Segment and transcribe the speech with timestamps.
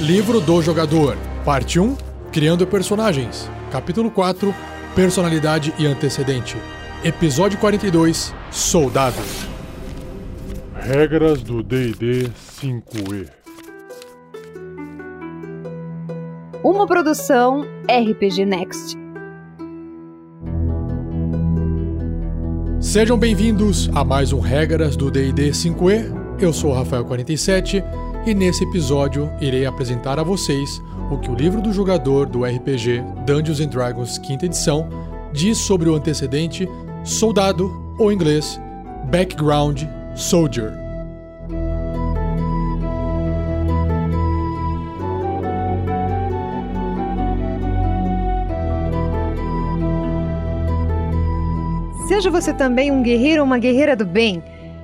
[0.00, 1.96] Livro do Jogador, Parte 1
[2.32, 4.52] Criando Personagens, Capítulo 4
[4.92, 6.56] Personalidade e Antecedente,
[7.04, 9.22] Episódio 42 Soldado.
[10.74, 12.28] Regras do DD
[12.60, 13.28] 5E.
[16.64, 18.98] Uma produção RPG Next.
[22.80, 26.24] Sejam bem-vindos a mais um Regras do DD 5E.
[26.40, 27.84] Eu sou o Rafael47
[28.26, 33.02] e nesse episódio irei apresentar a vocês o que o livro do jogador do RPG
[33.26, 34.88] Dungeons and Dragons 5 edição
[35.32, 36.68] diz sobre o antecedente
[37.04, 38.58] soldado, ou inglês,
[39.10, 39.82] background
[40.14, 40.72] soldier.
[52.08, 54.42] Seja você também um guerreiro ou uma guerreira do bem.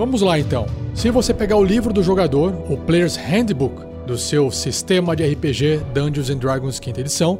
[0.00, 0.64] Vamos lá então.
[0.94, 5.82] Se você pegar o livro do jogador, o Player's Handbook, do seu sistema de RPG
[5.92, 7.38] Dungeons and Dragons 5 edição,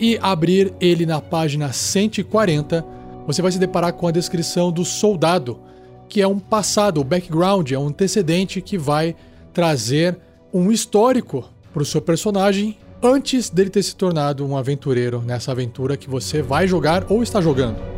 [0.00, 2.84] e abrir ele na página 140,
[3.24, 5.60] você vai se deparar com a descrição do soldado,
[6.08, 9.14] que é um passado, o background, é um antecedente que vai
[9.54, 10.18] trazer
[10.52, 15.96] um histórico para o seu personagem antes dele ter se tornado um aventureiro nessa aventura
[15.96, 17.91] que você vai jogar ou está jogando.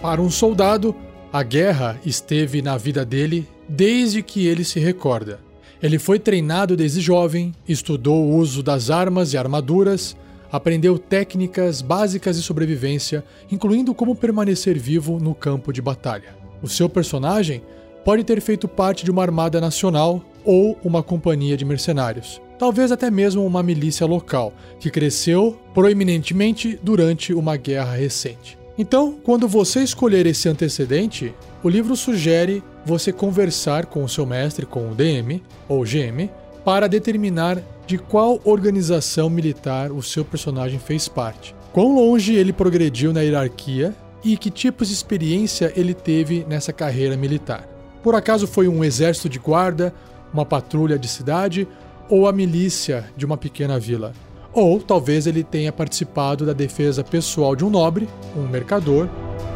[0.00, 0.94] Para um soldado,
[1.32, 5.40] a guerra esteve na vida dele desde que ele se recorda.
[5.82, 10.16] Ele foi treinado desde jovem, estudou o uso das armas e armaduras,
[10.52, 16.36] aprendeu técnicas básicas de sobrevivência, incluindo como permanecer vivo no campo de batalha.
[16.62, 17.60] O seu personagem
[18.04, 23.10] pode ter feito parte de uma armada nacional ou uma companhia de mercenários, talvez até
[23.10, 28.58] mesmo uma milícia local, que cresceu proeminentemente durante uma guerra recente.
[28.78, 31.34] Então, quando você escolher esse antecedente,
[31.64, 36.30] o livro sugere você conversar com o seu mestre, com o DM ou GM,
[36.64, 43.12] para determinar de qual organização militar o seu personagem fez parte, quão longe ele progrediu
[43.12, 47.68] na hierarquia e que tipos de experiência ele teve nessa carreira militar.
[48.00, 49.92] Por acaso foi um exército de guarda,
[50.32, 51.66] uma patrulha de cidade
[52.08, 54.12] ou a milícia de uma pequena vila?
[54.52, 59.08] Ou talvez ele tenha participado da defesa pessoal de um nobre, um mercador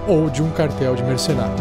[0.07, 1.61] ou de um cartel de mercenários.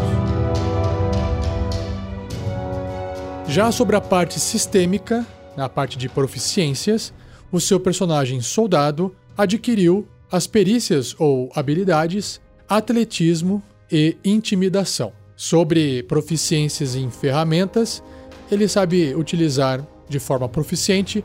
[3.48, 5.26] Já sobre a parte sistêmica,
[5.56, 7.12] na parte de proficiências,
[7.50, 15.12] o seu personagem soldado adquiriu as perícias ou habilidades atletismo e intimidação.
[15.36, 18.02] Sobre proficiências em ferramentas,
[18.50, 21.22] ele sabe utilizar de forma proficiente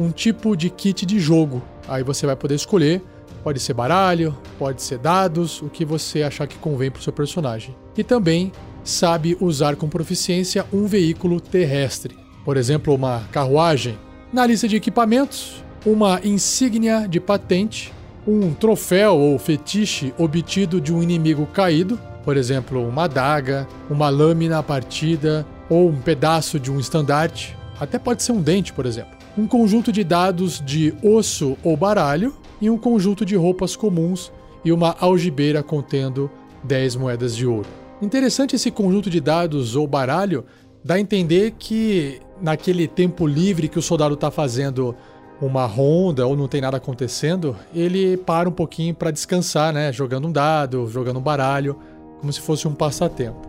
[0.00, 1.62] um tipo de kit de jogo.
[1.86, 3.02] Aí você vai poder escolher,
[3.44, 7.12] pode ser baralho, pode ser dados, o que você achar que convém para o seu
[7.12, 7.76] personagem.
[7.94, 8.50] E também
[8.82, 12.16] sabe usar com proficiência um veículo terrestre,
[12.46, 13.98] por exemplo, uma carruagem.
[14.32, 17.92] Na lista de equipamentos, uma insígnia de patente,
[18.26, 24.62] um troféu ou fetiche obtido de um inimigo caído, por exemplo, uma adaga, uma lâmina
[24.62, 29.46] partida ou um pedaço de um estandarte, até pode ser um dente, por exemplo um
[29.46, 34.32] conjunto de dados de osso ou baralho e um conjunto de roupas comuns
[34.64, 36.30] e uma algibeira contendo
[36.64, 37.68] 10 moedas de ouro.
[38.02, 40.44] Interessante esse conjunto de dados ou baralho
[40.84, 44.94] dá a entender que naquele tempo livre que o soldado está fazendo
[45.40, 49.92] uma ronda ou não tem nada acontecendo, ele para um pouquinho para descansar, né?
[49.92, 51.78] Jogando um dado, jogando um baralho,
[52.20, 53.48] como se fosse um passatempo.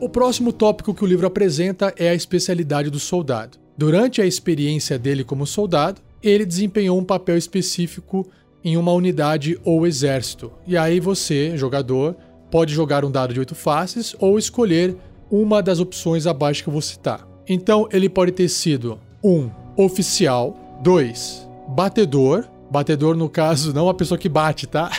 [0.00, 3.65] O próximo tópico que o livro apresenta é a especialidade do soldado.
[3.76, 8.26] Durante a experiência dele como soldado, ele desempenhou um papel específico
[8.64, 10.50] em uma unidade ou exército.
[10.66, 12.16] E aí você, jogador,
[12.50, 14.96] pode jogar um dado de oito faces ou escolher
[15.30, 17.28] uma das opções abaixo que eu vou citar.
[17.48, 24.16] Então ele pode ter sido um oficial, dois batedor, batedor no caso não a pessoa
[24.16, 24.90] que bate, tá?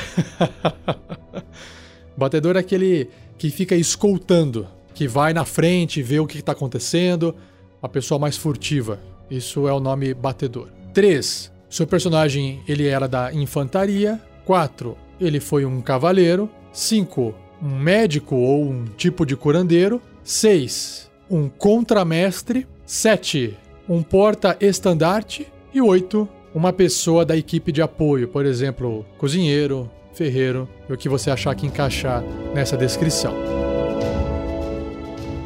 [2.16, 7.36] batedor é aquele que fica escoltando, que vai na frente, vê o que está acontecendo,
[7.82, 9.00] a pessoa mais furtiva.
[9.30, 10.70] Isso é o nome batedor.
[10.94, 11.52] 3.
[11.70, 14.22] Seu personagem ele era da infantaria.
[14.46, 14.98] 4.
[15.20, 16.50] Ele foi um cavaleiro.
[16.72, 17.36] 5.
[17.62, 20.02] Um médico ou um tipo de curandeiro.
[20.24, 21.10] 6.
[21.30, 22.68] um contramestre.
[22.86, 23.58] 7.
[23.88, 25.48] Um porta-estandarte.
[25.74, 26.28] E 8.
[26.56, 31.54] Uma pessoa da equipe de apoio, por exemplo, cozinheiro, ferreiro, e o que você achar
[31.54, 32.24] que encaixar
[32.56, 33.57] nessa descrição.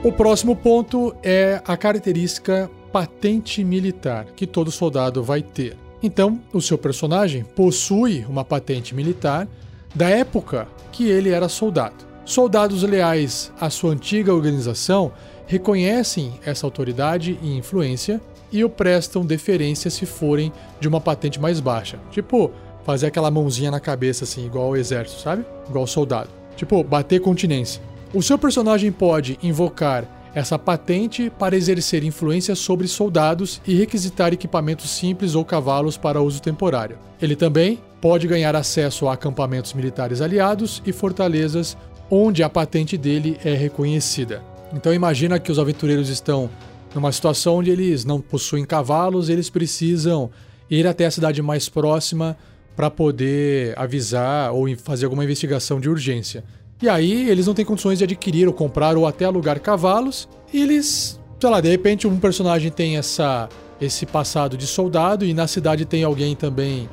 [0.04, 5.78] O próximo ponto é a característica patente militar que todo soldado vai ter.
[6.02, 9.48] Então, o seu personagem possui uma patente militar
[9.94, 12.04] da época que ele era soldado.
[12.26, 15.12] Soldados leais à sua antiga organização
[15.46, 18.20] reconhecem essa autoridade e influência
[18.52, 22.00] e o prestam deferência se forem de uma patente mais baixa.
[22.10, 22.50] Tipo,
[22.84, 25.46] fazer aquela mãozinha na cabeça assim, igual ao exército, sabe?
[25.70, 26.30] Igual soldado.
[26.56, 27.91] Tipo, bater continência.
[28.14, 30.06] O seu personagem pode invocar
[30.36, 36.42] essa patente para exercer influência sobre soldados e requisitar equipamentos simples ou cavalos para uso
[36.42, 36.98] temporário.
[37.22, 41.78] Ele também pode ganhar acesso a acampamentos militares aliados e fortalezas
[42.10, 44.44] onde a patente dele é reconhecida.
[44.74, 46.50] Então imagina que os aventureiros estão
[46.94, 50.30] numa situação onde eles não possuem cavalos, eles precisam
[50.70, 52.38] ir até a cidade mais próxima
[52.76, 56.44] para poder avisar ou fazer alguma investigação de urgência.
[56.82, 60.28] E aí eles não têm condições de adquirir ou comprar ou até alugar cavalos.
[60.52, 63.48] E eles, sei lá, de repente um personagem tem essa
[63.80, 66.88] esse passado de soldado e na cidade tem alguém também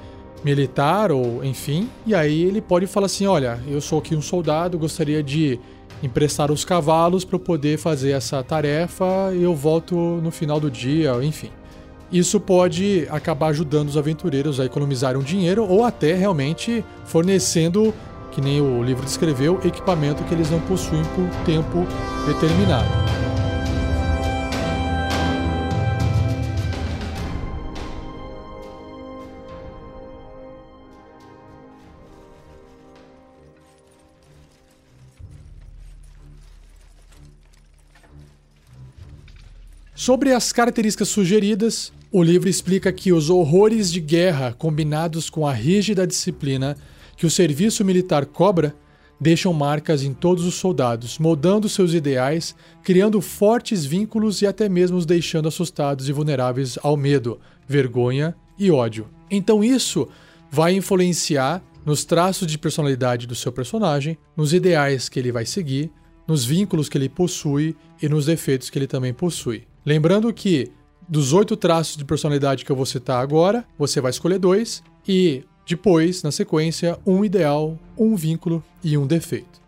[0.44, 1.88] militar ou enfim.
[2.06, 5.58] E aí ele pode falar assim: "Olha, eu sou aqui um soldado, gostaria de
[6.02, 11.12] emprestar os cavalos para poder fazer essa tarefa e eu volto no final do dia,
[11.23, 11.50] enfim.
[12.11, 17.93] Isso pode acabar ajudando os aventureiros a economizarem um dinheiro ou até realmente fornecendo
[18.38, 21.85] que nem o livro descreveu, equipamento que eles não possuem por tempo
[22.25, 22.87] determinado.
[39.96, 45.52] Sobre as características sugeridas, o livro explica que os horrores de guerra combinados com a
[45.52, 46.76] rígida disciplina
[47.18, 48.74] que o serviço militar cobra
[49.20, 52.54] deixam marcas em todos os soldados, moldando seus ideais,
[52.84, 58.70] criando fortes vínculos e até mesmo os deixando assustados e vulneráveis ao medo, vergonha e
[58.70, 59.08] ódio.
[59.28, 60.08] Então isso
[60.48, 65.90] vai influenciar nos traços de personalidade do seu personagem, nos ideais que ele vai seguir,
[66.26, 69.64] nos vínculos que ele possui e nos defeitos que ele também possui.
[69.84, 70.70] Lembrando que
[71.08, 75.42] dos oito traços de personalidade que eu vou citar agora, você vai escolher dois e
[75.68, 79.60] depois, na sequência, um ideal, um vínculo e um defeito.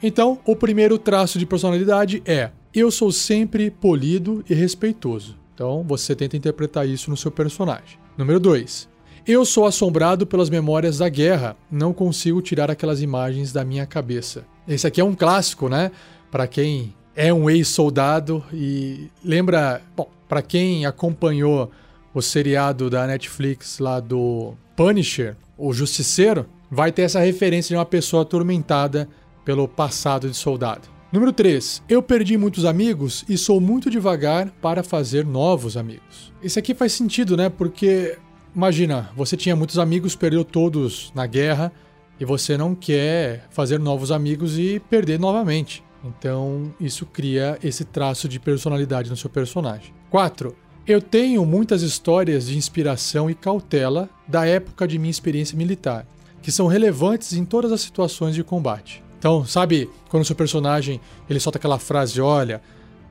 [0.00, 5.36] Então, o primeiro traço de personalidade é: eu sou sempre polido e respeitoso.
[5.52, 7.98] Então, você tenta interpretar isso no seu personagem.
[8.16, 8.88] Número 2.
[9.26, 14.44] Eu sou assombrado pelas memórias da guerra, não consigo tirar aquelas imagens da minha cabeça.
[14.66, 15.90] Esse aqui é um clássico, né?
[16.30, 21.70] Para quem é um ex-soldado e lembra, bom, para quem acompanhou
[22.18, 27.86] o seriado da Netflix lá do Punisher, o Justiceiro, vai ter essa referência de uma
[27.86, 29.08] pessoa atormentada
[29.44, 30.88] pelo passado de soldado.
[31.10, 31.82] Número 3.
[31.88, 36.32] Eu perdi muitos amigos e sou muito devagar para fazer novos amigos.
[36.42, 37.48] Isso aqui faz sentido, né?
[37.48, 38.18] Porque
[38.54, 41.72] imagina, você tinha muitos amigos, perdeu todos na guerra
[42.20, 45.82] e você não quer fazer novos amigos e perder novamente.
[46.04, 49.94] Então, isso cria esse traço de personalidade no seu personagem.
[50.10, 50.54] 4.
[50.88, 56.06] Eu tenho muitas histórias de inspiração e cautela da época de minha experiência militar,
[56.40, 59.04] que são relevantes em todas as situações de combate.
[59.18, 62.62] Então, sabe quando o seu personagem ele solta aquela frase, olha,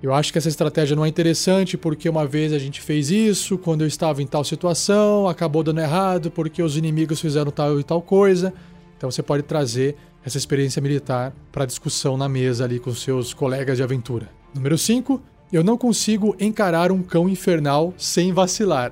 [0.02, 3.60] eu acho que essa estratégia não é interessante porque uma vez a gente fez isso
[3.60, 7.84] quando eu estava em tal situação, acabou dando errado porque os inimigos fizeram tal e
[7.84, 8.52] tal coisa.
[8.98, 13.78] Então você pode trazer essa experiência militar para discussão na mesa ali com seus colegas
[13.78, 14.28] de aventura.
[14.56, 18.92] Número 5, eu não consigo encarar um cão infernal sem vacilar.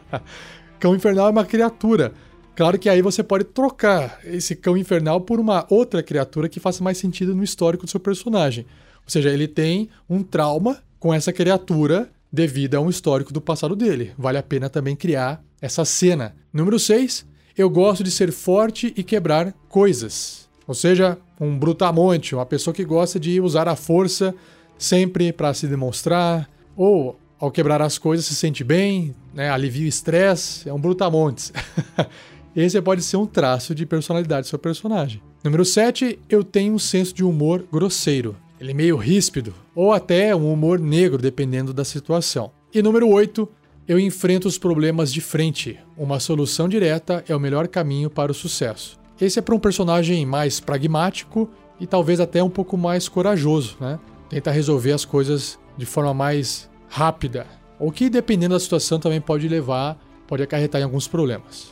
[0.80, 2.12] cão infernal é uma criatura.
[2.54, 6.82] Claro que aí você pode trocar esse cão infernal por uma outra criatura que faça
[6.82, 8.64] mais sentido no histórico do seu personagem.
[9.04, 13.76] Ou seja, ele tem um trauma com essa criatura devido a um histórico do passado
[13.76, 14.12] dele.
[14.16, 16.34] Vale a pena também criar essa cena.
[16.52, 17.26] Número 6.
[17.56, 20.48] Eu gosto de ser forte e quebrar coisas.
[20.66, 24.34] Ou seja, um brutamonte, uma pessoa que gosta de usar a força
[24.78, 29.88] sempre para se demonstrar, ou ao quebrar as coisas se sente bem, né, alivia o
[29.88, 31.52] estresse, é um brutamontes.
[32.56, 35.20] Esse pode ser um traço de personalidade do seu personagem.
[35.44, 38.34] Número 7, eu tenho um senso de humor grosseiro.
[38.58, 42.50] Ele é meio ríspido, ou até um humor negro, dependendo da situação.
[42.72, 43.46] E número 8,
[43.86, 45.78] eu enfrento os problemas de frente.
[45.96, 48.98] Uma solução direta é o melhor caminho para o sucesso.
[49.20, 53.98] Esse é para um personagem mais pragmático e talvez até um pouco mais corajoso, né?
[54.28, 57.46] Tenta resolver as coisas de forma mais rápida,
[57.78, 61.70] o que dependendo da situação também pode levar, pode acarretar em alguns problemas.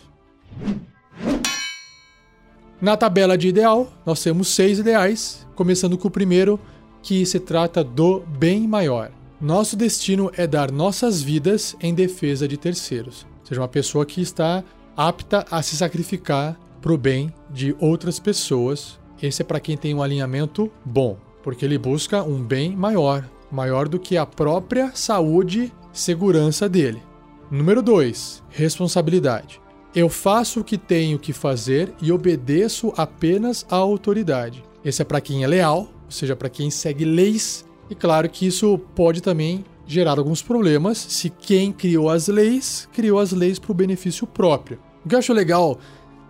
[2.80, 6.60] Na tabela de ideal, nós temos seis ideais, começando com o primeiro,
[7.02, 9.10] que se trata do bem maior.
[9.40, 13.26] Nosso destino é dar nossas vidas em defesa de terceiros.
[13.42, 14.62] Seja, uma pessoa que está
[14.96, 18.98] apta a se sacrificar para o bem de outras pessoas.
[19.22, 23.86] Esse é para quem tem um alinhamento bom, porque ele busca um bem maior, maior
[23.86, 27.02] do que a própria saúde segurança dele.
[27.50, 29.60] Número 2, responsabilidade.
[29.94, 34.64] Eu faço o que tenho que fazer e obedeço apenas à autoridade.
[34.82, 37.64] Esse é para quem é leal, ou seja, para quem segue leis.
[37.90, 43.18] E claro que isso pode também gerar alguns problemas se quem criou as leis criou
[43.18, 44.78] as leis para o benefício próprio.
[45.04, 45.78] O que eu acho legal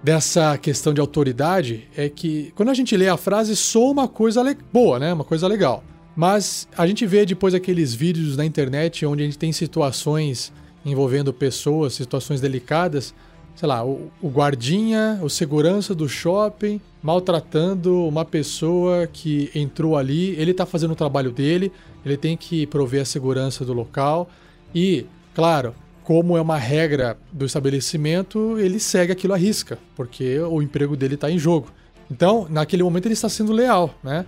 [0.05, 4.45] dessa questão de autoridade é que quando a gente lê a frase sou uma coisa
[4.71, 5.15] boa, né?
[5.15, 5.83] Uma coisa legal.
[6.15, 10.53] Mas a gente vê depois aqueles vídeos na internet onde a gente tem situações
[10.85, 13.15] envolvendo pessoas, situações delicadas,
[13.57, 20.37] sei lá, o, o, guardinha, o segurança do shopping maltratando uma pessoa que entrou ali,
[20.39, 21.73] ele está fazendo o trabalho dele,
[22.05, 24.29] ele tem que prover a segurança do local
[24.75, 30.63] e, claro, como é uma regra do estabelecimento, ele segue aquilo à risca, porque o
[30.63, 31.69] emprego dele está em jogo.
[32.11, 34.27] Então, naquele momento ele está sendo leal, né?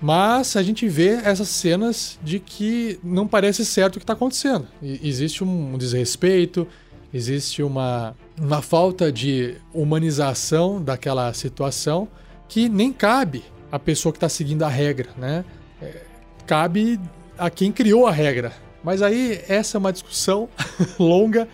[0.00, 4.66] Mas a gente vê essas cenas de que não parece certo o que está acontecendo.
[4.82, 6.66] E existe um desrespeito,
[7.14, 12.08] existe uma, uma falta de humanização daquela situação
[12.48, 15.44] que nem cabe à pessoa que está seguindo a regra, né?
[15.80, 16.02] É,
[16.48, 16.98] cabe
[17.38, 18.52] a quem criou a regra.
[18.82, 20.48] Mas aí essa é uma discussão
[20.98, 21.48] longa,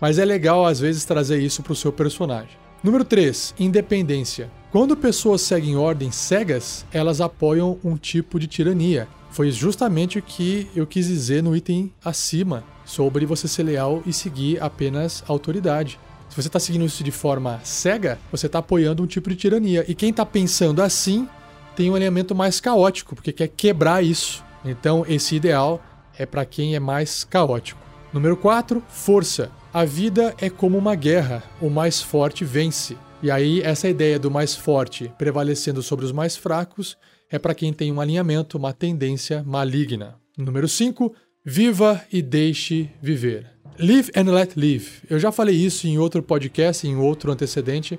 [0.00, 2.62] mas é legal às vezes trazer isso para o seu personagem.
[2.82, 4.50] Número 3, independência.
[4.72, 9.06] Quando pessoas seguem ordens cegas, elas apoiam um tipo de tirania.
[9.30, 14.12] Foi justamente o que eu quis dizer no item acima, sobre você ser leal e
[14.12, 15.98] seguir apenas a autoridade.
[16.28, 19.84] Se você está seguindo isso de forma cega, você está apoiando um tipo de tirania.
[19.86, 21.28] E quem está pensando assim
[21.76, 24.42] tem um alinhamento mais caótico, porque quer quebrar isso.
[24.64, 25.82] Então, esse ideal
[26.18, 27.80] é para quem é mais caótico.
[28.12, 29.50] Número 4, força.
[29.72, 32.96] A vida é como uma guerra, o mais forte vence.
[33.22, 36.96] E aí, essa ideia do mais forte prevalecendo sobre os mais fracos
[37.30, 40.16] é para quem tem um alinhamento, uma tendência maligna.
[40.36, 41.14] Número 5,
[41.44, 43.46] viva e deixe viver.
[43.78, 44.86] Live and let live.
[45.08, 47.98] Eu já falei isso em outro podcast, em outro antecedente,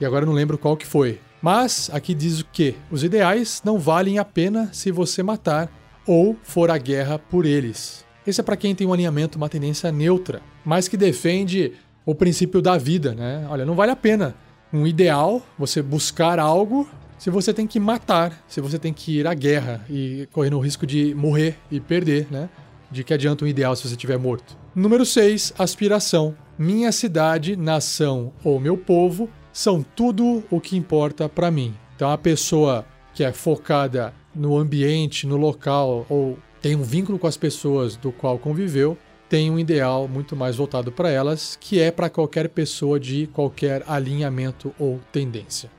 [0.00, 1.20] e agora não lembro qual que foi.
[1.40, 2.74] Mas aqui diz o que?
[2.90, 5.70] Os ideais não valem a pena se você matar
[6.06, 8.04] ou for à guerra por eles.
[8.26, 11.72] Esse é para quem tem um alinhamento, uma tendência neutra, mas que defende
[12.06, 13.46] o princípio da vida, né?
[13.48, 14.34] Olha, não vale a pena
[14.72, 19.26] um ideal, você buscar algo, se você tem que matar, se você tem que ir
[19.26, 22.48] à guerra e correr o risco de morrer e perder, né?
[22.90, 24.56] De que adianta um ideal se você estiver morto.
[24.74, 26.34] Número 6, aspiração.
[26.58, 31.74] Minha cidade, nação ou meu povo são tudo o que importa para mim.
[31.94, 37.26] Então a pessoa que é focada no ambiente, no local ou tem um vínculo com
[37.26, 38.96] as pessoas do qual conviveu,
[39.28, 43.82] tem um ideal muito mais voltado para elas, que é para qualquer pessoa de qualquer
[43.86, 45.70] alinhamento ou tendência.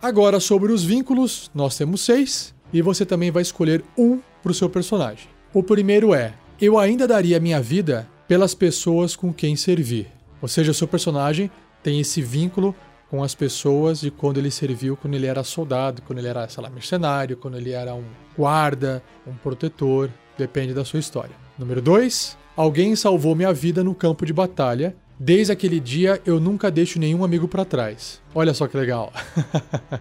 [0.00, 4.54] Agora, sobre os vínculos, nós temos seis, e você também vai escolher um para o
[4.54, 5.28] seu personagem.
[5.54, 10.08] O primeiro é: Eu ainda daria minha vida pelas pessoas com quem servir.
[10.40, 11.50] Ou seja, o seu personagem
[11.82, 12.74] tem esse vínculo
[13.12, 16.62] com as pessoas de quando ele serviu, quando ele era soldado, quando ele era, sei
[16.62, 18.02] lá, mercenário, quando ele era um
[18.36, 21.34] guarda, um protetor, Depende da sua história.
[21.58, 22.38] Número 2.
[22.56, 24.96] Alguém salvou minha vida no campo de batalha.
[25.18, 28.20] Desde aquele dia eu nunca deixo nenhum amigo para trás.
[28.34, 29.12] Olha só que legal.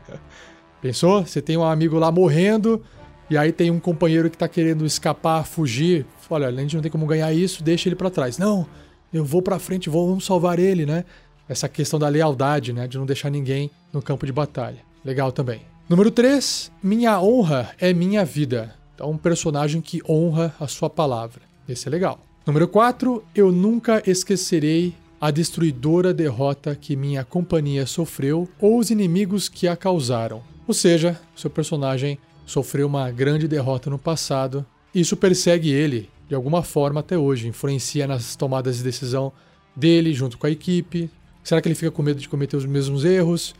[0.81, 1.25] Pensou?
[1.25, 2.81] Você tem um amigo lá morrendo
[3.29, 6.05] e aí tem um companheiro que tá querendo escapar, fugir.
[6.29, 8.37] Olha, a gente não tem como ganhar isso, deixa ele para trás.
[8.37, 8.65] Não,
[9.13, 11.05] eu vou para frente, vou vamos salvar ele, né?
[11.51, 14.77] Essa questão da lealdade, né, de não deixar ninguém no campo de batalha.
[15.03, 15.63] Legal também.
[15.89, 18.73] Número 3, minha honra é minha vida.
[18.95, 21.41] Então, um personagem que honra a sua palavra.
[21.67, 22.21] Esse é legal.
[22.47, 29.49] Número 4, eu nunca esquecerei a destruidora derrota que minha companhia sofreu ou os inimigos
[29.49, 30.41] que a causaram.
[30.65, 34.65] Ou seja, seu personagem sofreu uma grande derrota no passado.
[34.95, 39.33] Isso persegue ele de alguma forma até hoje, influencia nas tomadas de decisão
[39.75, 41.11] dele junto com a equipe.
[41.43, 43.55] Será que ele fica com medo de cometer os mesmos erros?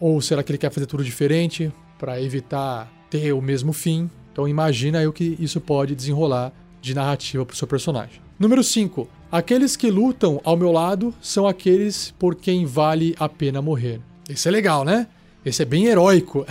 [0.00, 4.10] Ou será que ele quer fazer tudo diferente para evitar ter o mesmo fim?
[4.32, 8.20] Então imagina aí o que isso pode desenrolar de narrativa para o seu personagem.
[8.38, 9.08] Número 5.
[9.30, 14.00] Aqueles que lutam ao meu lado são aqueles por quem vale a pena morrer.
[14.28, 15.06] Isso é legal, né?
[15.44, 16.46] Esse é bem heróico.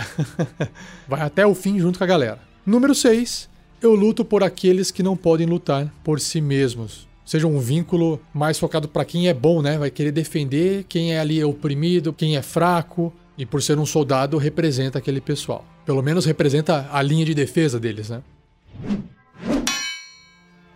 [1.08, 2.38] Vai até o fim junto com a galera.
[2.64, 3.48] Número 6.
[3.82, 7.06] Eu luto por aqueles que não podem lutar por si mesmos.
[7.24, 9.78] Seja um vínculo mais focado para quem é bom, né?
[9.78, 13.12] Vai querer defender quem é ali oprimido, quem é fraco.
[13.36, 15.64] E por ser um soldado, representa aquele pessoal.
[15.86, 18.22] Pelo menos representa a linha de defesa deles, né?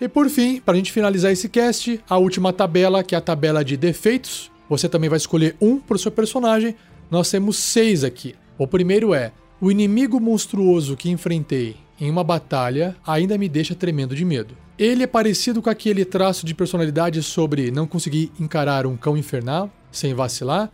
[0.00, 3.20] E por fim, para a gente finalizar esse cast, a última tabela, que é a
[3.20, 4.50] tabela de defeitos.
[4.68, 6.74] Você também vai escolher um para o seu personagem.
[7.10, 8.34] Nós temos seis aqui.
[8.56, 14.14] O primeiro é: o inimigo monstruoso que enfrentei em uma batalha ainda me deixa tremendo
[14.14, 14.56] de medo.
[14.78, 19.70] Ele é parecido com aquele traço de personalidade sobre não conseguir encarar um cão infernal
[19.90, 20.70] sem vacilar.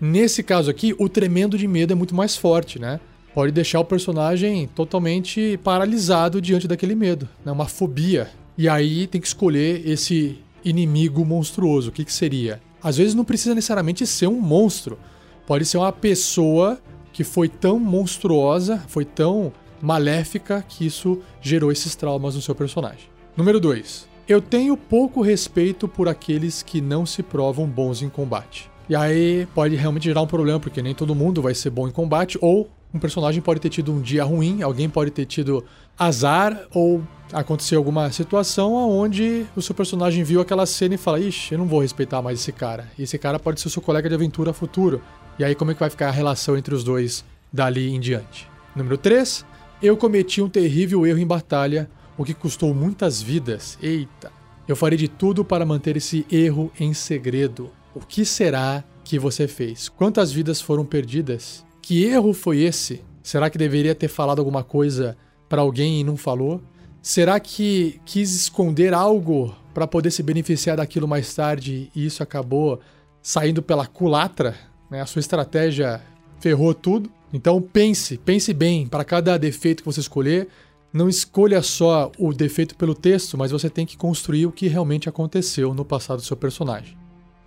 [0.00, 3.00] Nesse caso aqui, o tremendo de medo é muito mais forte, né?
[3.34, 7.52] Pode deixar o personagem totalmente paralisado diante daquele medo, né?
[7.52, 8.28] uma fobia.
[8.56, 11.90] E aí tem que escolher esse inimigo monstruoso.
[11.90, 12.60] O que, que seria?
[12.82, 14.98] Às vezes não precisa necessariamente ser um monstro.
[15.46, 16.78] Pode ser uma pessoa
[17.12, 23.08] que foi tão monstruosa, foi tão maléfica que isso gerou esses traumas no seu personagem.
[23.36, 24.08] Número 2.
[24.28, 28.70] Eu tenho pouco respeito por aqueles que não se provam bons em combate.
[28.88, 31.90] E aí pode realmente gerar um problema, porque nem todo mundo vai ser bom em
[31.90, 35.64] combate, ou um personagem pode ter tido um dia ruim, alguém pode ter tido
[35.98, 41.52] azar, ou acontecer alguma situação onde o seu personagem viu aquela cena e fala: Ixi,
[41.52, 42.88] eu não vou respeitar mais esse cara.
[42.98, 45.02] E esse cara pode ser seu colega de aventura futuro.
[45.38, 48.48] E aí, como é que vai ficar a relação entre os dois dali em diante?
[48.74, 49.44] Número 3.
[49.80, 53.78] Eu cometi um terrível erro em batalha, o que custou muitas vidas.
[53.80, 54.32] Eita!
[54.66, 57.70] Eu farei de tudo para manter esse erro em segredo.
[57.94, 59.88] O que será que você fez?
[59.88, 61.64] Quantas vidas foram perdidas?
[61.80, 63.04] Que erro foi esse?
[63.22, 65.16] Será que deveria ter falado alguma coisa
[65.48, 66.60] para alguém e não falou?
[67.00, 72.80] Será que quis esconder algo para poder se beneficiar daquilo mais tarde e isso acabou
[73.22, 74.56] saindo pela culatra?
[74.90, 75.00] Né?
[75.00, 76.02] A sua estratégia
[76.40, 77.10] ferrou tudo?
[77.32, 80.48] Então pense, pense bem, para cada defeito que você escolher,
[80.92, 85.08] não escolha só o defeito pelo texto, mas você tem que construir o que realmente
[85.08, 86.96] aconteceu no passado do seu personagem.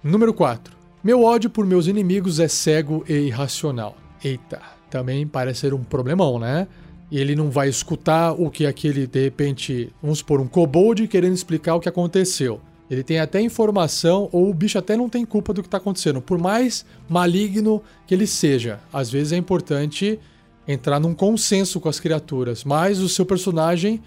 [0.04, 0.76] Número 4.
[1.04, 3.98] Meu ódio por meus inimigos é cego e irracional.
[4.24, 6.68] Eita, também parece ser um problemão, né?
[7.12, 11.76] ele não vai escutar o que aquele, de repente, vamos supor, um kobold querendo explicar
[11.76, 12.62] o que aconteceu.
[12.92, 16.22] Ele tem até informação, ou o bicho até não tem culpa do que está acontecendo,
[16.22, 18.82] por mais maligno que ele seja.
[18.92, 20.20] Às vezes é importante
[20.68, 24.02] entrar num consenso com as criaturas, mas o seu personagem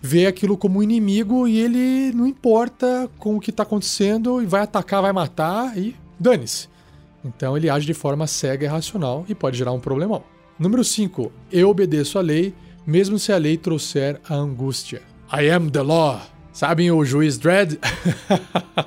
[0.00, 4.62] vê aquilo como inimigo e ele não importa com o que está acontecendo e vai
[4.62, 6.70] atacar, vai matar e dane-se.
[7.22, 10.24] Então ele age de forma cega e racional e pode gerar um problemão.
[10.58, 11.30] Número 5.
[11.52, 12.54] Eu obedeço a lei,
[12.86, 15.02] mesmo se a lei trouxer a angústia.
[15.30, 16.31] I am the law.
[16.52, 17.78] Sabem o juiz Dredd?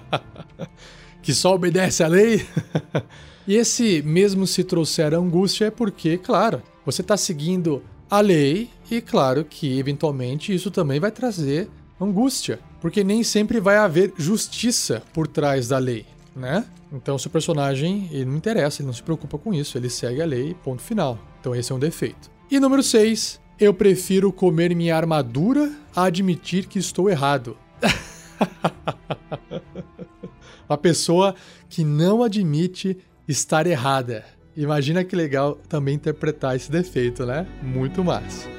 [1.21, 2.45] que só obedece à lei?
[3.47, 9.01] e esse mesmo se trouxer angústia é porque, claro, você está seguindo a lei e,
[9.01, 11.67] claro, que eventualmente isso também vai trazer
[11.99, 12.59] angústia.
[12.79, 16.65] Porque nem sempre vai haver justiça por trás da lei, né?
[16.93, 20.25] Então, seu personagem, ele não interessa, ele não se preocupa com isso, ele segue a
[20.25, 21.19] lei, ponto final.
[21.45, 22.31] Então esse é um defeito.
[22.49, 27.57] E número 6, eu prefiro comer minha armadura a admitir que estou errado.
[30.67, 31.35] Uma pessoa
[31.69, 34.25] que não admite estar errada.
[34.57, 37.47] Imagina que legal também interpretar esse defeito, né?
[37.61, 38.49] Muito massa.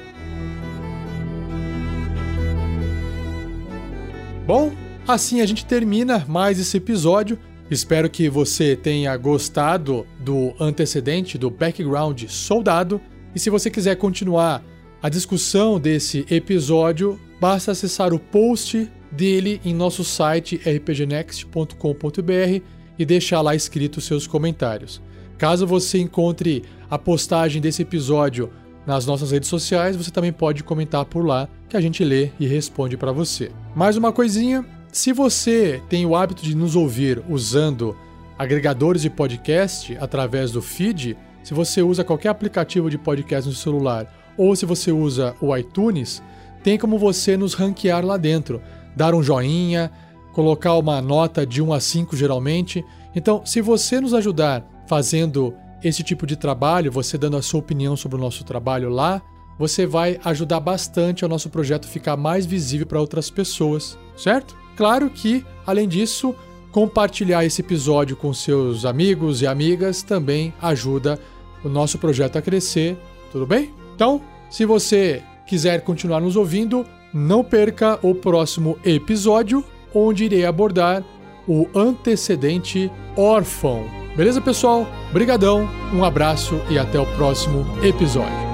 [4.45, 4.71] Bom,
[5.07, 7.37] assim a gente termina mais esse episódio.
[7.69, 13.01] Espero que você tenha gostado do antecedente, do background soldado.
[13.35, 14.63] E se você quiser continuar
[15.01, 22.61] a discussão desse episódio, basta acessar o post dele em nosso site rpgnext.com.br
[22.97, 25.01] e deixar lá escrito seus comentários.
[25.37, 28.51] Caso você encontre a postagem desse episódio
[28.87, 32.47] nas nossas redes sociais, você também pode comentar por lá que a gente lê e
[32.47, 33.51] responde para você.
[33.75, 37.95] Mais uma coisinha, se você tem o hábito de nos ouvir usando
[38.39, 44.11] agregadores de podcast através do feed, se você usa qualquer aplicativo de podcast no celular
[44.37, 46.21] ou se você usa o iTunes,
[46.63, 48.61] tem como você nos ranquear lá dentro,
[48.95, 49.91] dar um joinha,
[50.33, 52.85] colocar uma nota de 1 a 5 geralmente.
[53.15, 57.95] Então, se você nos ajudar fazendo esse tipo de trabalho, você dando a sua opinião
[57.95, 59.21] sobre o nosso trabalho lá,
[59.57, 64.55] você vai ajudar bastante ao nosso projeto ficar mais visível para outras pessoas, certo?
[64.75, 66.35] Claro que, além disso,
[66.71, 71.19] compartilhar esse episódio com seus amigos e amigas também ajuda
[71.63, 72.95] o nosso projeto a crescer,
[73.31, 73.86] tudo bem?
[73.97, 81.03] Então, se você quiser continuar nos ouvindo, não perca o próximo episódio, onde irei abordar
[81.47, 84.87] o antecedente órfão Beleza, pessoal?
[85.13, 88.46] Brigadão, um abraço e até o próximo episódio.